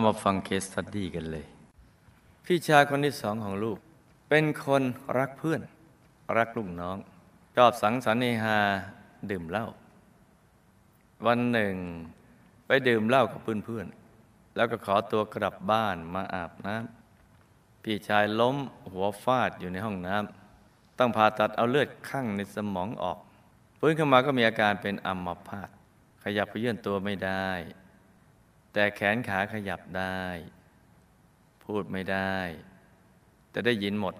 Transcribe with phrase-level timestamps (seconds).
[0.00, 1.46] เอามาฟัง case study กันเลย
[2.44, 3.78] พี่ชายคนที่สองของลูก
[4.28, 4.82] เป็นคน
[5.18, 5.60] รักเพื่อน
[6.38, 6.96] รักลูกน้อง
[7.56, 8.58] ชอบสังสรรค์เฮฮา
[9.30, 9.66] ดื่มเหล้า
[11.26, 11.74] วันหนึ่ง
[12.66, 18.56] ไปดื่มเหล้ากับเพื่อนๆแล้วก็ขอตัวกลับบ้านมาอาบน้ำพี่ชายล้ม
[18.92, 23.18] หัวฟาดอยู่ในห้องน้ำต้องผ่าตัดเอาเลือดข้างในสมองออก
[23.78, 25.68] ฟื้นขึ้นมาก็มีอาการเป็นอัมพาต
[26.22, 27.48] ขยับไปเยื่อนตัวไม่ได้
[28.72, 30.22] แต่แขนขาขยับได้
[31.64, 32.36] พูดไม่ได้
[33.50, 34.14] แต่ได้ยินหมด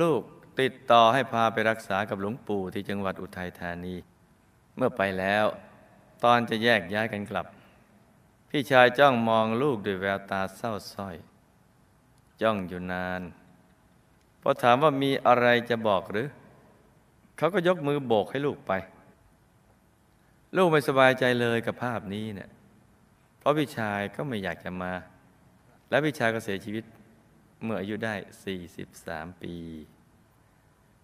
[0.00, 0.22] ลูก
[0.60, 3.94] ติดต่อให้พาไปรักษากับหลวงปู่ที่จังหวัดอุทัยธานี
[4.76, 5.44] เมื่อไปแล้ว
[6.24, 7.46] ตอนจะแยกย้ายกันกลับ
[8.48, 11.16] พี่ชายจ้องมองลูกด้วยแววตาเศร้าส้อย
[12.42, 13.22] จ้องอยู่นาน
[14.42, 16.28] พอถามว่ามีอะไรจะบอกหรือ
[17.36, 18.72] เขาก็ยกมือโบกให้ลูกไป
[20.56, 22.50] ลูกไม่สบายใจเลยกับภาพนี้เนี่ย
[23.42, 24.92] เพราะพี่ชายก็ไม่อยากจะมา
[25.90, 26.84] และพี่ชายก็เสียชีวิต
[27.64, 28.14] เมื่ออายุได้
[28.78, 29.54] 43 ปี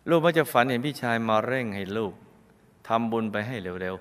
[0.08, 2.12] ลูกมักจะฝันเห็นพี่ชายมาเร่งให้ลูก
[2.88, 3.96] ทำบุญไปให้เร็ว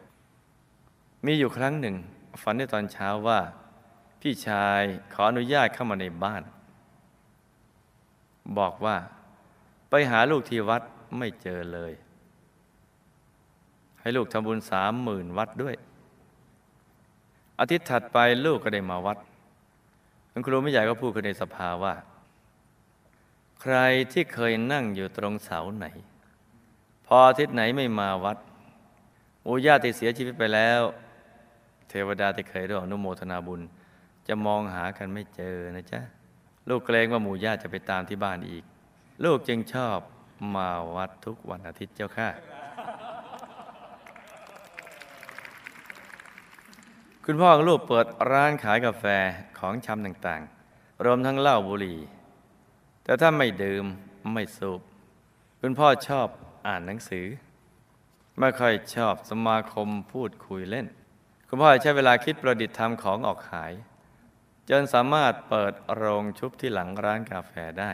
[0.60, 1.96] ๆ มีอยู่ครั้งหนึ่ง
[2.42, 3.40] ฝันในตอนเช้าว่า
[4.22, 4.82] พี่ชาย
[5.14, 6.44] ขออนุญาตเข้ามาในบ้าน
[8.58, 8.98] บอกว่า
[9.90, 10.82] ไปหาลูกที่วัด
[11.18, 11.94] ไม่เจอเลย
[14.00, 15.76] ให้ลูกทำบุญสามหมื่นวัดด้วย
[17.60, 19.18] อาทิตย์ถัดไปลูกก็ได้มาวัด
[20.32, 21.94] คุณครูไม่ใหญ่ก็พูดขึ้นในสภาว่า
[23.62, 23.76] ใคร
[24.12, 25.88] ที่เคยนั่งอยู่ตรงเสาไหน
[27.06, 28.38] พออาทิตย์ไหนไม่มาวัด
[29.42, 30.82] หมู่ญาติเสียชีวิตไปแล้ว
[31.90, 33.62] เทวดาที่เคยร่วมอนุโมทนาบุญ
[34.28, 36.02] จะมองหากันไม่เจอนะจ๊ะ
[36.70, 38.64] ลูกเกรงว่าหมู่ญาติจะไปตามที่บ้านอีก
[39.24, 39.98] ลูกจึงชอบ
[40.56, 42.30] มาวัดทุกวันอาทิตย์เจ้าค่ะ
[47.30, 49.06] คุณพ่อของลูกเปิดร้านขายกาแฟ
[49.60, 52.00] ของชำต่างๆ รวมทั้งเหล้าบุหรี่
[53.04, 53.86] แต่ถ้าไม่ดื่ม
[54.34, 54.82] ไม่สูบ
[55.62, 56.28] คุณพ่อชอบ
[56.68, 57.26] อ่านหนังสือ
[58.40, 60.88] ไม่ค่อยชอบสมาคมพูดคุยเล่น
[61.48, 63.72] คุณพ่อใช้เวลาคิดประดิษฐ์ทำของออกขาย
[64.70, 67.92] จนสามารถเปิดโรงชุบที่หลังร้านกาแฟได้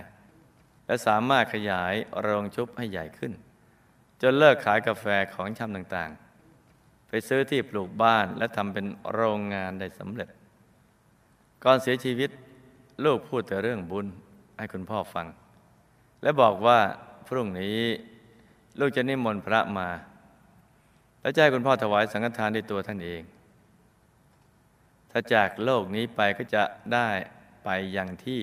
[0.85, 3.33] และสามารถขยายโรงชุบให้ใหญ่ขึ้น
[4.21, 6.23] จนเลิกขายกาแฟของชำต่างๆ
[7.15, 10.29] ไปซื้อที่ปลูกบ้านและทำเป็นโรงงานได้สำเร็จ
[11.63, 12.29] ก่อนเสียชีวิต
[13.05, 14.07] ลูกพูดแต่เรื่องบุญ
[14.57, 15.27] ให้คุณพ่อฟัง
[16.23, 16.79] และบอกว่า
[17.27, 17.79] พรุ่งนี้
[18.79, 19.89] ลูกจะนิมนต์พระมา
[21.21, 23.21] และจะให้คุณพ่อถวายสังฆทานด้วยตัวท่านเอง
[25.11, 26.63] ถ้าจากโลกนี้ไปก็จะ
[26.93, 27.09] ได้
[27.63, 28.39] ไปอย่างที่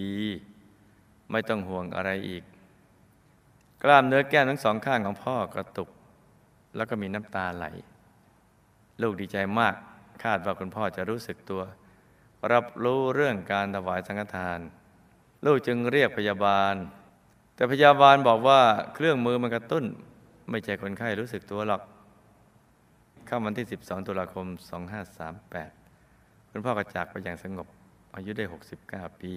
[0.00, 2.42] ดีๆ ไม่ต้องห่วงอะไรอีก
[3.82, 5.88] กล้ามเนื้อแก้มทั้งสองข้างของพ่อกระตุก
[6.76, 7.66] แล้วก็มีน้ำตาไหล
[9.02, 9.74] ลูกดีใจมาก
[10.24, 11.62] คาดว่าคุณพ่อจะรู้สึกตัว
[12.52, 14.58] รับรู้เรื่องการถวายสังฆทาน
[15.46, 16.74] ลูกจึงเรียกพยาบาล
[17.54, 18.60] แต่พยาบาลบอกว่า
[18.94, 19.84] เครื่องมือมันกระตุ้น
[20.50, 21.82] ไม่ใช่คนไข้รู้สึกตัวหรอก
[23.28, 24.46] ข้าวันที่ 12 ตุลาคม
[25.28, 27.66] 2538 คุณพ่อก็จากไปอย่างสงบ
[28.16, 28.44] อายุได้
[28.82, 29.32] 69 ปี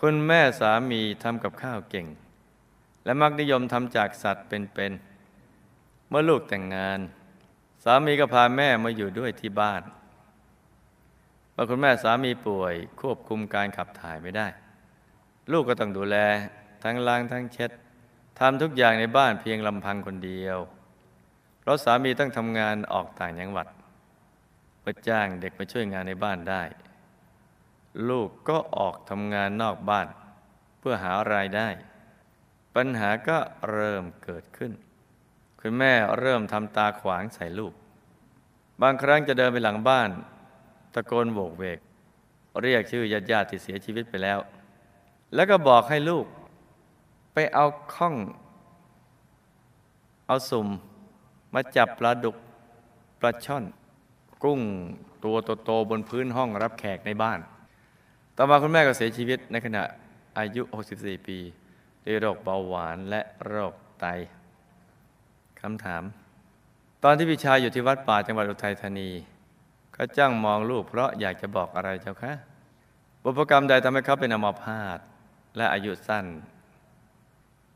[0.00, 2.06] คุณแม่สามีทำกับข้าวเก่ง
[3.04, 9.82] และมักนิยมทำจากสัตว์เป็นๆเมื่อลูกแต่งงานามีก็พาแม่มาอยู่ด้วยที่บ้าน
[11.52, 14.46] เมื่อคุณแม่สามีป่วยควบคุมการขับถ่ายไม่ได้
[15.52, 16.16] ลูกก็ต้องดูแล
[16.82, 17.70] ทั้งล้างทั้งเช็ด
[18.38, 20.58] ทำทุกอย่างในบ้านเพียงลำพังคนเดียว
[21.60, 23.66] เพราะสามีต้องทำงานออกต่างจังหวัด
[24.80, 26.62] เพื่อจ้างเด็กมาช่วยงานในบ้านได้
[28.08, 30.06] ลูกก็ออกทำงานนอกบ้าน
[30.78, 31.68] เพื่อหารายได้
[32.74, 33.38] ปัญหาก็
[33.70, 34.72] เริ่มเกิดขึ้น
[35.60, 37.72] คุณแม่เริ่มทำตาขวางใส่ลูก
[38.82, 40.10] บางครั้งจะเดินไปหลังบ้าน
[40.94, 41.78] ตะโกนโบกเวก
[42.62, 44.38] เรียกชื่อญาติญาติที่เสียชีวิตไปแล้ว
[45.34, 46.26] แล้วก็บอกให้ลูก
[47.34, 48.14] ไปเอาข้อง
[50.26, 50.68] เอาสุ่ม
[51.54, 52.36] มาจับปลาดุก
[53.20, 53.64] ปลาช่อน
[54.44, 54.60] กุ้ง
[55.24, 57.40] ตัวโตๆบนพื้นห้องรับแขกในบ้าน
[58.36, 59.82] ต่อมาคุณแม่ก็เสียชีวิตในขณะ
[60.38, 60.62] อายุ
[60.94, 61.38] 64 ปี
[62.04, 64.06] ด้วยโรคเบาหวานและโรคไต
[65.60, 66.02] คำถาม
[67.06, 69.10] อนที่พี่ชายอยู่ที่วัดป่าจังหวัดอุทัยธานี
[69.96, 72.32] ก็จ้างมองลูกเพราะอยากจะบอกอะไรเจ้าคะ
[73.22, 74.98] บุพกรรมใดทำให้เขาเป็นอมพาต
[75.56, 76.26] และอายุสั้น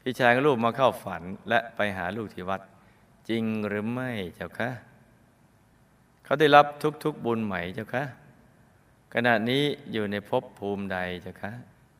[0.00, 2.60] พี่ชายกับลูกมาเข้าฝันและไปหาลูกที่วัด
[3.28, 4.70] จริงหรือไม่เจ้าคะ
[6.24, 6.66] เขาได้รับ
[7.04, 8.04] ทุกๆบุญใหม่เจ้าคะ
[9.14, 11.52] ขณะนี้อยู่ในภพภูมิใดเจ้าคะ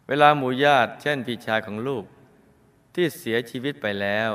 [0.09, 2.05] เวลาหมู่ญาติ เช่นพี่ชายของลูก
[2.95, 4.31] ที่เสียชีวิตไปแล้ว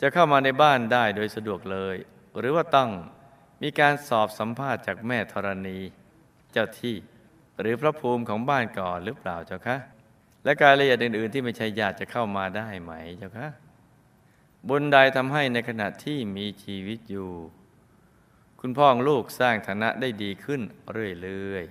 [0.00, 1.96] จะเข้ามาในบ้านได้โดยสะดวกเลย
[2.38, 2.90] หรือว่าต้อง
[3.62, 5.78] มีการสอบสัมภาษณ์จากแม่ธรณี
[6.52, 6.96] เจ้าที่
[7.60, 9.76] หรือพระภูมิของบ้านก่อนหรือเปล่าเจ้าคะ
[10.44, 13.48] และการละเอียดอื่น ๆ ที่ไม่ใช่ญาติจะเข้ามาได้ไหมเจ้าคะ
[14.68, 17.30] บุญใดทำให้ในขณะที่มีชีวิตอยู่
[18.60, 20.60] คุณพ่อของลูกสร้างฐานะได้ดีขึ้น
[20.92, 21.66] เรื่อย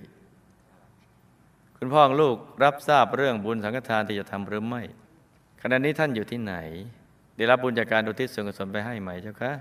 [0.66, 4.82] ๆคุณพ่อของลูกรับทราบเรื่องบุญสังฆทานที่จะทำหรือไม่
[5.62, 6.54] ขณะนี้ท่านอยู่ที่ไหน
[7.36, 9.52] ได้รับบุญจากการอุทิศส่วนกุศลไปให้ไหมเจ้าคะ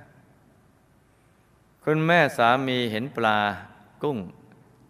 [1.83, 3.39] คุณแม่สามีเห็นปลา
[4.03, 4.17] กุ้ง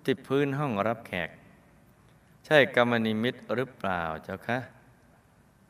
[0.03, 1.29] ที่พื้นห้องรับแขก
[2.45, 4.57] ใช่กรรมนิมิตหรือเปล่าเจ้าคะ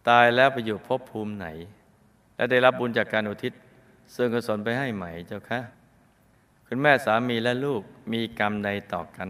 [0.09, 1.47] ตายแล้วไปอยู่ภพภูมิไหน
[2.35, 3.53] และได้รับบุญจากการอุทิศ
[4.13, 5.59] ส่วนกุศลไปให้ไหมเจ้าคะ
[6.67, 7.81] คุณแม่สามีและลูก
[8.11, 9.29] มีกรรมใดต่อกัน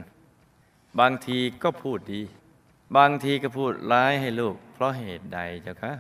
[0.99, 2.21] บางทีก็พูดดี
[2.97, 5.93] บางทีก็พูดร้ายให้ลูก เพราะเหตุใดเจ้าคะ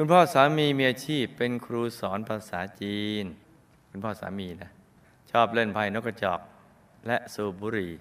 [0.00, 3.24] คุณพ่อสามีมีอาชีพเป็นครูสอนภาษาจีน
[3.90, 4.70] คุณพ่อสามีนะ
[5.30, 6.40] ชอบเล่นไพ่นกกระจอก
[7.06, 7.92] และสูบบุหรี่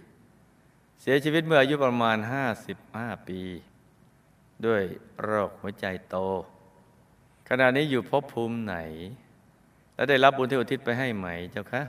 [1.02, 2.18] เสียชีวิตเมื่ออายุประมาณ
[2.74, 3.42] 55 ปี
[4.66, 4.82] ด้วย
[5.22, 6.18] โรคหัวใจโต
[7.50, 8.76] ขณะนี้อยู่ภพภูมิไหน
[9.96, 11.82] และได้รับบุญที่อุทิศไปให้ไหมเจ้าคะ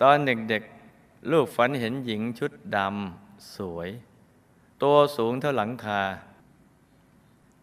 [0.00, 3.88] ตอนเด็กๆ ลูกฝันเห็นหญิงชุดดำสวย
[4.82, 6.02] ตัวสูงเท่าหลังคา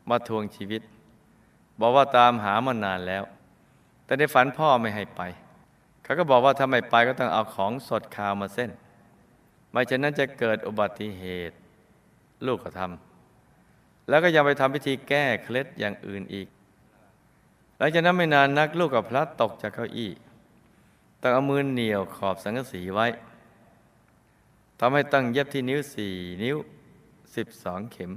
[0.10, 0.81] มาทวงชีวิต
[1.80, 3.24] บอกว่าตามหามานานแล้ว
[4.06, 5.22] แต่ในฝันพ่อไม่ให้ไป
[6.04, 8.72] เขาก็บอกว่าถ้าไม่ไปก็ต้องเอาของสดคาวมาเส้น
[9.72, 11.56] ไม่เช่นนั้นจะเกิดอุบัติเหตุ
[12.45, 16.48] ลูกก็ทำแล้วก็ยังไปทำพิธีแก้เคล็ดอย่างอื่นอีก
[17.78, 20.12] หลังจากนั้นไม่นานนักลูกกับพลัดตกจากเก้าอี้
[21.21, 23.07] ต้องเอามือเหนี่ยวขอบสังกะสีไว้
[24.80, 26.13] ทำให้ตั้งเย็บที่นิ้วสี่
[26.44, 26.57] นิ้ว
[27.36, 28.12] สิบสองเข็ม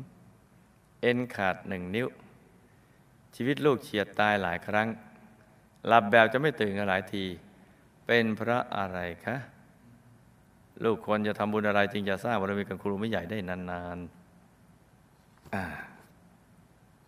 [1.02, 2.06] เอ็นขาดหนึ่งนิ้ว
[3.40, 4.88] ชีวิตลูกเฉียดตายหลายครั้ง
[5.87, 7.25] หลับแบบจะไม่ตื่นกันหลายที
[8.06, 9.37] เป็นเพราะอะไรคะ
[10.85, 15.64] ลูกควรจะทำบุญอะไรจึงจะสร้างบารมีกับครูไม่ใหญ่ได้นานๆอ่า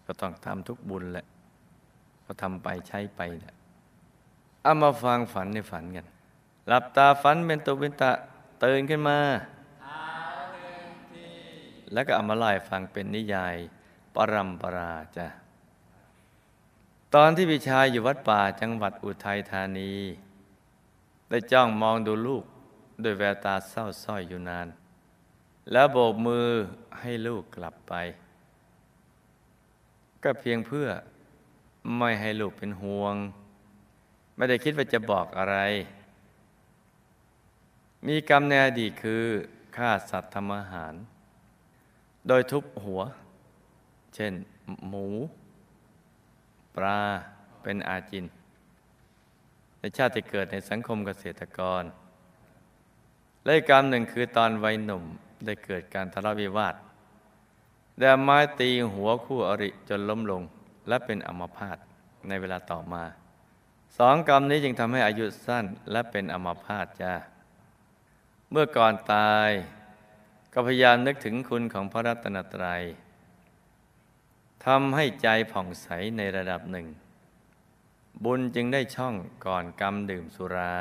[0.06, 1.27] ก็ต้องทำทุกบุญแหละ
[2.25, 3.55] ก็ทำไปใช้ไปแหละ
[4.62, 6.06] เอามาฟังฝันในฝันกัน
[6.67, 8.11] หลับตาฝันเป็นตุเป็นตะ
[8.65, 9.19] ตื่นขึ้นมา
[11.93, 13.56] แล้วก็เอามาไล่ฟังเป็นนิยาย
[14.15, 15.27] ปรัมปราจ้ะ
[17.15, 19.93] ตอนที่พี่ชายอยู่วัดป่าจังหวัดอุทัยธานี
[21.29, 22.45] ได้จ้องมองดูลูก
[23.03, 24.69] ด้วยแววตาเศร้าส้อยอยู่นาน
[25.73, 26.49] แล้วโบกมือ
[27.01, 27.95] ให้ลูกกลับไป
[30.23, 30.89] ก็เพียงเพื่อ
[31.99, 33.15] ไม่ให้ลูกเป็นห่วง
[34.37, 35.56] ไม่ได้คิดว่าจะบอกอะไร
[38.06, 39.25] มีกรรมในอดีตคือ
[39.77, 40.95] ฆ่าสัตว์ทำอาหาร
[42.29, 43.01] โดยทุบหัว
[44.15, 44.33] เช่น
[44.89, 45.09] หมู
[46.76, 47.00] ปลา
[47.62, 48.25] เป็นอาจิน
[49.78, 51.82] ในชาติที่เกิดในสังคมเกษตรกร
[53.44, 55.05] และอีกรรมหนึ่งคือตอนวัยหนุ่ม
[55.44, 56.75] ได้เกิดการทะเลาะวิวาท
[57.99, 60.43] ได้ไม้ตีหัวคู่อริจนล้มลง
[60.88, 61.78] และเป็นอัมพาต
[62.28, 63.05] ในเวลาต่อมา
[63.99, 67.15] สองกรรมนี้จึงทำให้อายุสั้นและเป็นอัมพาตจ้า
[68.50, 69.50] เมื่อก่อนตาย
[70.53, 72.82] ก็พยายามนึกถึงคุณของพระรัตนตรัย
[74.64, 76.86] ทำให้ใจผ่องใสในระดับหนึ่ง
[78.24, 79.14] บุญจึงได้ช่อง
[79.46, 80.74] ก่อนกรรมดื่มสุรา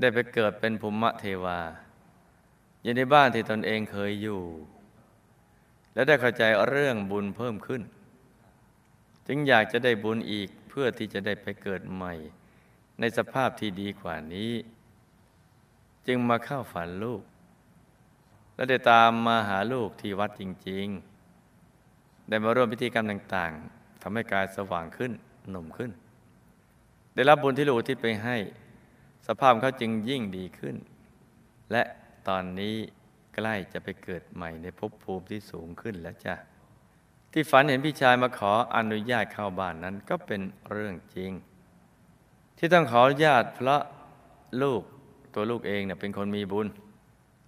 [0.00, 1.60] ได้ไปเกิดเป็นภูมิเทวา
[2.82, 4.42] อยู่ในบ้านที่ตนเองเคยอยู่
[5.94, 7.82] และได้เข้าใจเรื่องบุญเพิ่มขึ้น
[9.26, 12.12] จึงอยากจะได้บุญอีกเพื่อที่จะได้ไปเกิดใหม่
[13.00, 14.52] ในสภาพที่ดีกว่านี้
[16.06, 17.22] จึงมาเข้าฝันลูก
[18.54, 21.11] และได้ตามมาหาลูกที่วัดจริง ๆ
[22.28, 25.12] ได้มาร่วมพิธีกรรมต่างๆทำให้กายสว่างขึ้น
[25.50, 25.90] หนุ่มขึ้น
[27.14, 28.36] ได้รับบุญที่ลูกที่ไปให้
[29.26, 30.76] สภาพเขาจึงยิ่งดีขึ้น
[31.72, 31.82] และ
[32.28, 32.74] ตอนนี้
[33.34, 36.34] ใกล้จะไปเกิดใหม่ในภพภูมิที่สูงขึ้นแล้วจ้ะ
[37.32, 41.32] ที่ฝันเห็นพี่ชายมาขออนุญาตเข้าบ้านนั้นก็เป็นเรื่องจริง
[42.58, 43.82] ที่ต้องขออนุญาตเพราะ
[44.62, 44.82] ลูก
[45.34, 46.66] ตัวลูกเองเนี่ยเป็นคนมีบุญ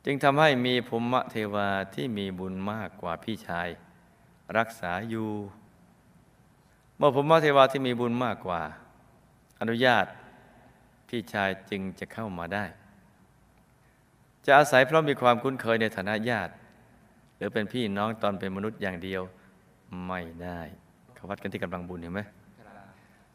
[0.04, 3.68] จึงทำให้มีภูมิเทวาที่มีบุญมากกว่าพี่ชาย
[4.58, 5.28] รักษาอยู่
[6.96, 8.62] เมื่อภูมิเทวาที่มีบุญมากกว่า
[9.60, 10.06] อนุญาต
[11.08, 12.64] พี่ชายจึงจะเข้ามาได้
[14.46, 16.52] จะอาศัยเพราะมีความคุ้นเคยในฐานะญาติ
[17.36, 19.22] หรือเป็นพี่น้องตอนเป็นมนุษย์อย่างเดียว
[20.06, 20.60] ไม่ได้
[21.14, 22.20] เขาวัดกันที่กำลังบุญเห็นไหม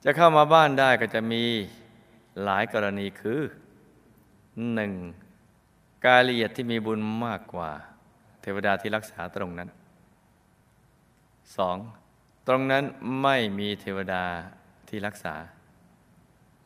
[0.04, 1.44] จะเข้ามาบ้านได้ก็จะมี
[2.44, 3.40] หลายกรณีคือ
[4.74, 4.92] หนึ่ง
[6.06, 7.70] กายละเอียดที่มีบุญมากกว่า
[8.42, 9.70] เทวดาที่รักษาตรงนั้น
[11.58, 11.78] สอง
[12.48, 12.84] ตรงนั้น
[13.22, 14.24] ไม่มีเทวดา
[14.90, 15.36] ที่รักษา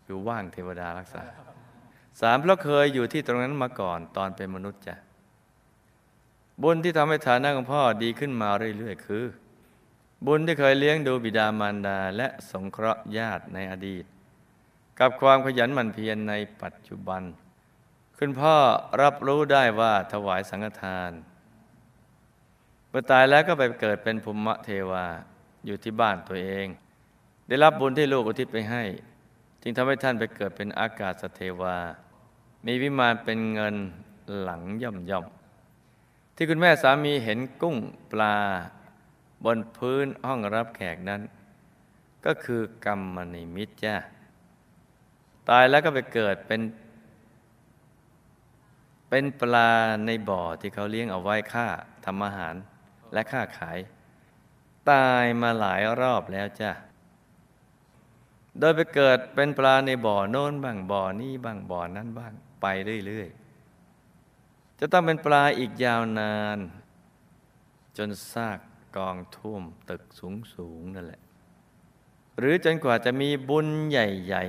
[0.05, 1.23] อยู่ว่างเทวดารักษา
[2.21, 4.95] สามเพราะเคยอยู่ที่ตรงนั้นมาก่อนตอนเป็นมนุษย์จ้ะ
[6.61, 9.25] บุญที่ทำให้ฐานะของพ่อดีขึ้นมาเรื่อยๆคือ
[10.25, 14.05] บุญที่เคยเลี้ยงดูบิดามารดา และสงเคราะห์ญาติในอดีต
[14.99, 17.23] กับความขยันหมั่นเพียรในปัจจุบัน
[18.17, 18.55] คุณพ่อ
[19.01, 21.11] รับรู้ได้ว่าถวายสังฆทาน
[22.95, 25.05] มื่อตายแล้วก็ไปเกิดเป็นภูมิเทวา
[25.65, 26.67] อยู่ที่บ้านตัวเอง
[27.47, 28.83] ได้รับบุญที่ลูกอุทิศไปให้
[29.61, 31.77] จึงทำให้ท่านไปเกิดเป็นอากาศเทวา
[32.65, 33.75] มีวิมานเป็นเงิน
[34.41, 35.25] หลังย่อมย่อม
[36.35, 37.77] ที่คุณแม่สามีเห็นกุ้ง
[38.11, 38.35] ปลา
[39.45, 41.21] บนพื้นห้องรับแขกนั้น
[42.25, 43.95] ก็คือกรรมนิมิตจ้า
[45.49, 46.61] ตายแล้วก็ไปเกิดเป็น
[49.09, 49.69] เป็นปลา
[50.05, 51.67] ในบ่อที่เขาเลี้ยงเอาไว้ค่า
[52.05, 52.55] ทำอาหาร
[53.13, 53.77] และค่าขาย
[54.91, 56.71] ตายมาหลายรอบแล้วจ้า
[58.59, 62.65] โดยไปเกิดเป็นปลาในบ่อโน้นบ้างบ่อนี้บ้างบ่อนั้นบ้างไป
[63.07, 66.59] เรื่อยๆ จะต้องเป็นปลาอีกยาวนาน
[67.97, 68.59] จนซาก
[68.95, 71.21] กองท่วมตึกสูงๆนั่นแหละ
[72.37, 74.45] หรือจนกว่าจะมีบุญใหญ่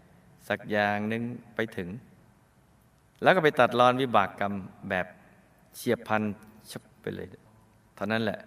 [0.00, 1.22] ๆ สักอย่างหนึ่ง
[1.54, 1.88] ไปถึง
[3.22, 4.52] แล้วก็ไปตัดรอนวิบากกรรม
[4.88, 5.06] แบบ
[5.74, 6.22] เฉียบพัน
[6.70, 7.28] ชับไปเลย
[7.96, 8.40] เท่านั้นแหละ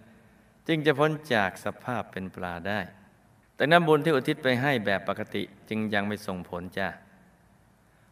[0.66, 2.80] จึงจะพ้นจากสภาพเป็นปลาได้
[3.54, 6.88] แต่น้ำบุญที่อุทิศไปให้แบบปกติจึงยังไม่ส่งผลจ้ะ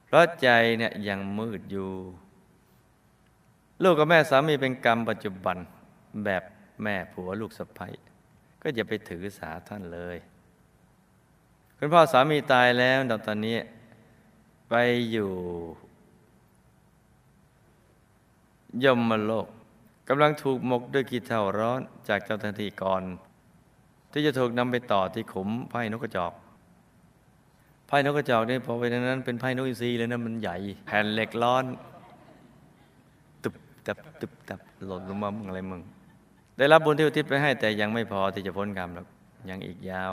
[0.04, 1.90] เพราะใจเนี่ยยังมืดอยู่
[3.82, 5.56] ลูกกับแม่สามีเป็นกรรมปัจจุบัน
[6.24, 6.42] แบบ
[6.82, 7.88] แม่ผัวลูกสะใภ้
[8.62, 10.18] ก็อย่าไปถือสาท่านเลย
[11.76, 13.58] คุณพ่อสามีตายแล้วตอนนี้
[14.70, 14.74] ไป
[15.10, 15.30] อยู่
[18.84, 19.48] ยมโลก
[20.08, 23.02] กำลังถูกหมกด้วยกีเท่าร้อนจากเจ้าหน้าที่ก่อน
[24.12, 26.32] ที่จะถูกนำไปต่อที่ขุมไพ่นกกระจอก
[27.86, 31.64] ไพ่นกกระจอกนี่พอไปนั้นเป็นไพ่นกอินทรีเลยนะมันใหญ่ แผ่นเหล็กร้อน
[33.42, 33.54] ตึบ
[33.86, 35.82] ตับตึบตับหล่นลงมามึงอะไรมึง
[36.58, 39.06] ได้รับบุญที่อุทิศไปให้แต่ยังไม่พอที่จะพ้นกรรมหรอก
[39.50, 40.12] ยังอีกยาว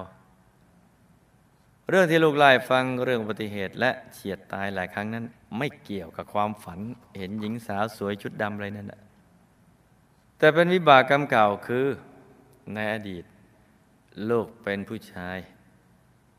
[1.89, 5.25] เรื่องที่ลูกไล่ฟังเรื่องอุบัติเหตุ และเฉียดตายหลายครั้งนั้น
[5.57, 6.79] ไม่เกี่ยวกับความฝัน
[7.17, 8.99] เห็นหญิงสาวสวยชุดดำอะไรนั่นแหละ
[10.37, 11.85] แต่เป็นวิบากกรรมเก่าคือ
[12.73, 13.23] ในอดีต
[14.29, 15.37] ลูกเป็นผู้ชาย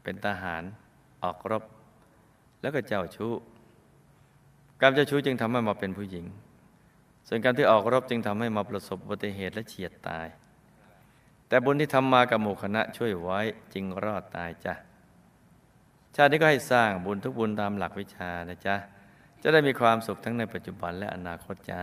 [0.02, 0.62] เป็นทหาร
[1.22, 1.64] ออกรบ
[2.60, 3.32] แล้วก็เจ้าชู้
[4.80, 6.26] กรรมเจ้าชู้จึงทำให้มาเป็นผู้หญิง
[7.28, 10.26] ส่วนกรรมที่ออกรบจึงทำให้มาประสบอุบัติเหตุและเฉียดตาย
[11.48, 13.40] แต่บุญที่ทำมากับหมู่คณะช่วยไว้
[13.74, 14.74] จึงรอดตายจ้ะ
[16.14, 18.76] ชาตินี้ก็ให้สร้างบุญทุกบุญตามหลักวิชานะจ๊ะ
[19.42, 21.82] จะได้มีความสุขทั้งในปัจจุบันและอนาคตจ้า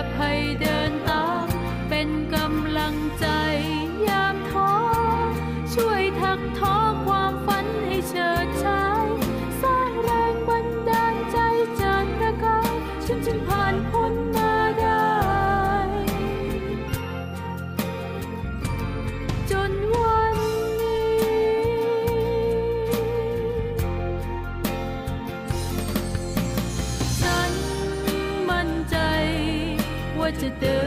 [30.39, 30.81] จะเดิ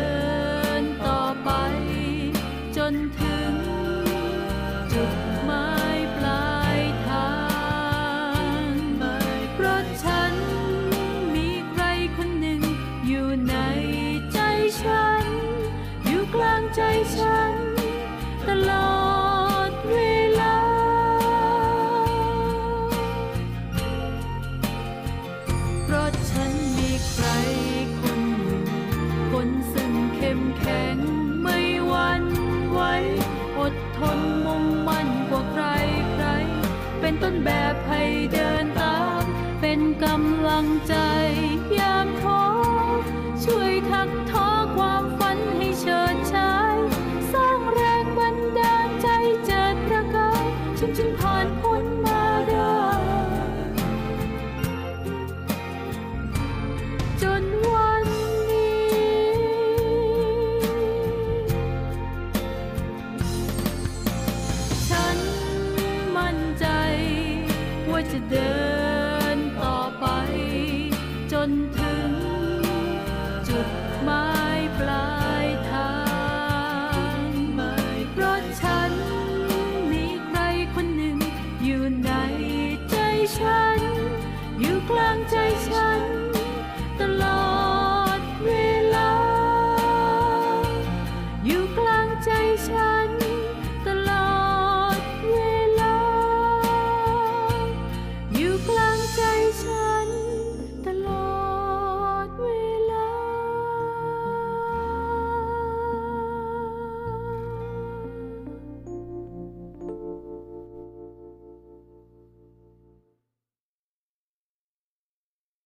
[0.80, 1.48] นต่อไป
[2.76, 3.33] จนถึง